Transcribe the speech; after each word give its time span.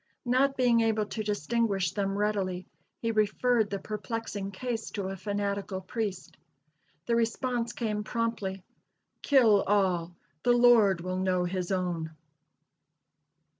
Not 0.25 0.57
being 0.57 0.81
able 0.81 1.05
to 1.05 1.21
distinguish 1.21 1.91
them 1.91 2.17
readily, 2.17 2.65
he 3.03 3.11
referred 3.11 3.69
the 3.69 3.77
perplexing 3.77 4.49
case 4.49 4.89
to 4.89 5.09
a 5.09 5.15
fanatical 5.15 5.79
priest. 5.79 6.37
The 7.05 7.15
response 7.15 7.71
came 7.71 8.03
promptly: 8.03 8.63
"Kill 9.21 9.61
all; 9.61 10.15
the 10.41 10.53
Lord 10.53 11.01
will 11.01 11.19
know 11.19 11.43
his 11.45 11.71
own!" 11.71 12.15